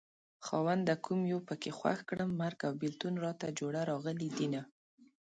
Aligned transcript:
خاونده 0.45 0.95
کوم 1.05 1.21
يو 1.31 1.39
پکې 1.47 1.71
خوښ 1.77 1.99
کړم 2.09 2.29
مرګ 2.41 2.59
او 2.67 2.73
بېلتون 2.81 3.13
راته 3.25 3.47
جوړه 3.59 3.81
راغلي 3.91 4.29
دينه 4.37 4.61